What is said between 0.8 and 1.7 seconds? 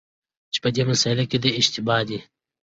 مسأله کي دی